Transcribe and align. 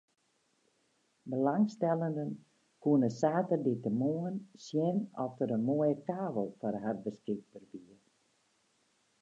Belangstellenden 1.33 2.31
koene 2.87 3.09
saterdeitemoarn 3.19 4.37
sjen 4.65 4.97
oft 5.25 5.37
der 5.39 5.51
in 5.57 5.65
moaie 5.69 5.95
kavel 6.07 6.49
foar 6.59 6.75
har 6.87 6.97
beskikber 7.05 7.63
wie. 7.71 7.95